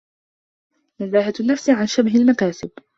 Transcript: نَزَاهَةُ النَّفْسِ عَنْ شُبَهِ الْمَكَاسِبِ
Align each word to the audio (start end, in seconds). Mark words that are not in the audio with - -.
نَزَاهَةُ 1.01 1.33
النَّفْسِ 1.39 1.69
عَنْ 1.69 1.85
شُبَهِ 1.87 2.15
الْمَكَاسِبِ 2.15 2.71